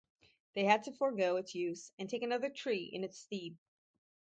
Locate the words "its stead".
3.03-3.55